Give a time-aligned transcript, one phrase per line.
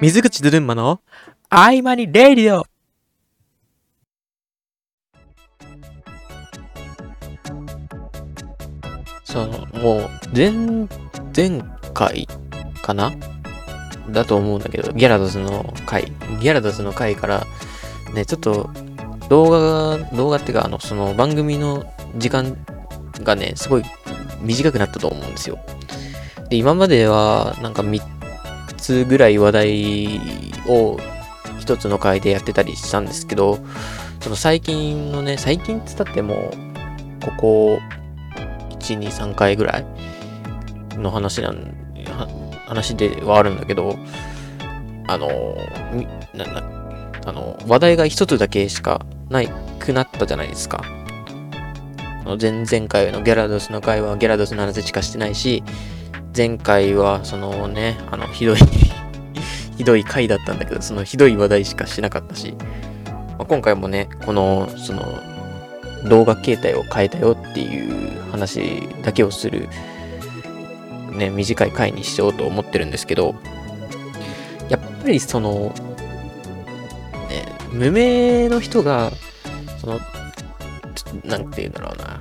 [0.00, 1.02] 水口ドゥルンマの
[1.50, 2.64] 合間にレイディオ。
[9.24, 10.52] その、もう、前、
[11.36, 11.62] 前
[11.92, 12.26] 回
[12.80, 13.12] かな？
[14.10, 16.06] だと思うんだけど、ギャラドスの回、
[16.40, 17.44] ギャラドスの回から、
[18.14, 18.70] ね、ちょっと、
[19.28, 21.84] 動画が、動画っていうか、あの、その番組の
[22.16, 22.56] 時間
[23.22, 23.82] がね、すごい
[24.40, 25.58] 短くなったと思うんですよ。
[26.48, 28.19] で、今までは、なんか3
[28.80, 30.20] つぐらい話題
[30.66, 30.98] を
[31.58, 33.58] 一つの回でやってたりしたんですけど、
[34.20, 37.78] その最近のね、最近って言ったってもう、ここ、
[38.80, 39.86] 1、2、3回ぐらい
[40.96, 41.74] の話なん、
[42.66, 43.96] 話ではあるんだけど、
[45.06, 45.28] あの、
[45.92, 46.80] みなな
[47.26, 50.82] あの、話題が一つだけしかないくなったじゃないですか。
[52.40, 55.64] 前々回のギャラドスの回はギャラドスの話しかしてないし、
[56.36, 58.56] 前回はそのね、あの、ひどい
[59.76, 62.54] ひどい回だったんだけど、そのひどい話題しかしなかったし、
[63.06, 65.20] まあ、今回もね、この、その、
[66.08, 69.68] 動画形態を変えたよっていう話だけをする、
[71.12, 73.34] ね、短い回にしようと思ってるんですけど、
[74.68, 75.74] やっぱりその、
[77.28, 79.10] ね、無名の人が、
[79.78, 80.00] その、
[81.24, 82.20] なんて言うんだろうな、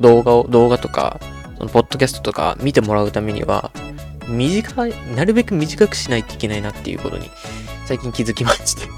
[0.00, 1.20] 動画を、動画とか、
[1.62, 3.70] そのポッドキャストとか見てもらうためには、
[4.28, 7.30] 短い、なるべく短くしないといけないなっていうことに、
[7.86, 8.88] 最近気づきまして。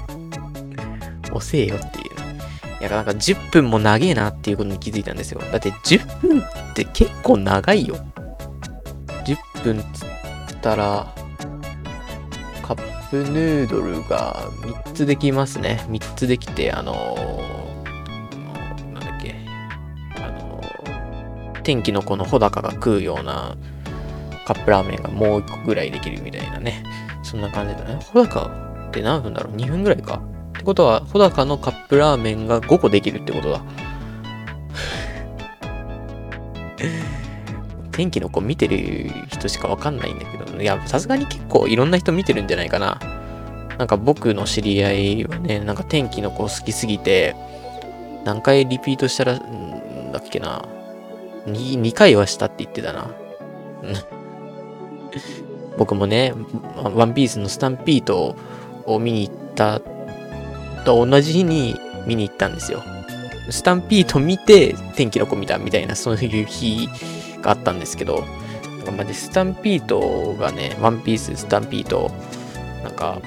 [1.31, 2.05] 遅えよっていう。
[2.81, 5.41] いや、なんか10分も長えなっていうことに気づいたんですよ。
[5.51, 6.43] だって10分っ
[6.73, 7.97] て結構長いよ。
[9.25, 11.13] 10分つったら、
[12.63, 15.85] カップヌードルが3つできますね。
[15.87, 17.74] 3つできて、あの
[21.65, 23.57] 天気の子の穂高が食うような
[24.45, 26.83] カップラーメンがもう1個ぐらいできるみたいなね。
[27.23, 27.99] そんな感じだね。
[28.13, 28.51] 穂高
[28.89, 30.21] って何分だろう ?2 分ぐらいか。
[30.49, 33.61] ってことは、穂高のカップラーメンが5個できるってことだ。
[37.91, 42.99] 天気の子見てる人しかわかんないんだけど、いや、さすがに結構いろんな人見てるんじゃないかな。
[43.79, 47.35] なんか僕の知り合いはね、なんか天気の子好きすぎて、
[48.23, 50.63] 何回リピートしたら、んだっけな。
[51.47, 53.11] 2, 2回はしたって言ってたな。
[55.77, 56.33] 僕もね、
[56.93, 58.35] ワンピースのスタンピート
[58.85, 59.81] を見に行った
[60.85, 62.81] と同じ日に見に行ったんですよ。
[63.49, 66.89] スタンピート見て天気の子見たみたいなそういう日
[67.41, 68.23] があったんですけど、
[68.97, 72.11] まあ、スタンピートがね、ワンピーススタンピート、
[72.83, 73.21] なんか、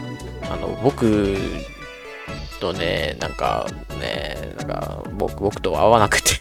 [0.50, 1.36] あの、僕
[2.60, 3.66] とね、なんか
[4.00, 6.40] ね、なんか僕、僕と合わなくて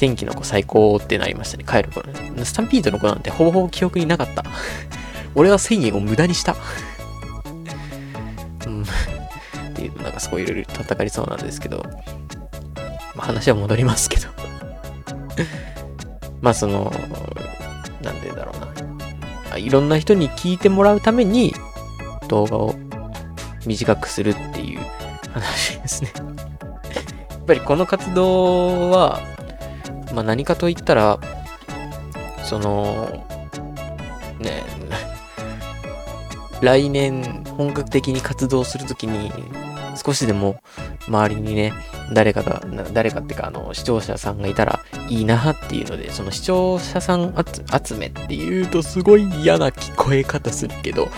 [0.00, 2.42] 天気の子最高ってなりましたね、帰る頃、ね。
[2.46, 4.44] スタンピートの子なんてほぼほぼ記憶になかった。
[5.36, 6.56] 俺は1000円を無駄にした。
[8.66, 8.82] うん。
[8.82, 8.86] っ
[9.74, 11.84] ていう、なんかすごいいろいろ叩かれそうなんですけど、
[13.14, 14.28] まあ話は戻りますけど
[16.40, 16.90] まあその、
[18.00, 18.60] なんて言うんだろう
[19.50, 19.58] な。
[19.58, 21.54] いろんな人に聞いてもらうために
[22.28, 22.74] 動画を
[23.66, 24.80] 短くするっていう
[25.34, 26.12] 話ですね。
[26.14, 26.22] や
[27.36, 29.20] っぱりこの活動は、
[30.12, 31.18] まあ何かと言ったら、
[32.44, 33.24] その、
[34.38, 34.62] ね、
[36.60, 39.32] 来年本格的に活動するときに
[40.02, 40.62] 少しでも
[41.08, 41.72] 周りにね、
[42.12, 42.62] 誰かが、
[42.92, 47.34] 誰かってか、あの、視聴者さんがいたらいいなっていうので、その視聴者さん
[47.84, 51.08] 集めっていうとすごい嫌な聞こえ方するけど、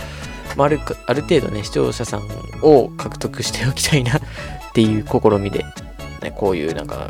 [0.55, 2.21] まあ、ある、ある程度ね、視聴者さん
[2.61, 4.21] を獲得しておきたいなっ
[4.73, 5.65] ていう試みで、
[6.21, 7.09] ね、こういうなんか、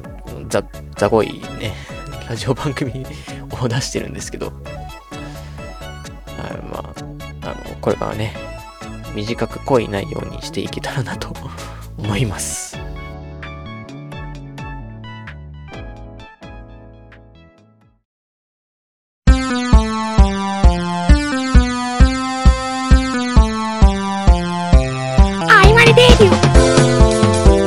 [0.50, 1.74] ざっ、ざごいね、
[2.30, 3.06] ラジオ番組
[3.62, 4.54] を出してるんですけど、
[6.38, 6.94] あま
[7.42, 8.34] あ、あの、これからね、
[9.16, 11.34] 短く濃い内容にしていけたらなと
[11.98, 12.78] 思います。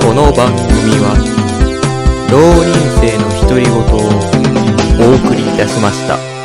[0.01, 1.46] この番組は
[2.31, 3.81] 浪人生の独り言を
[5.01, 6.36] お送りいたしました。